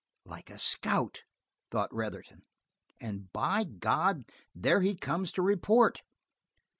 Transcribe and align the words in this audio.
"Like 0.25 0.49
a 0.49 0.57
scout," 0.57 1.19
thought 1.69 1.93
Retherton. 1.93 2.41
"And 2.99 3.31
by 3.31 3.65
God, 3.65 4.23
there 4.55 4.81
he 4.81 4.95
comes 4.95 5.31
to 5.33 5.43
report!" 5.43 6.01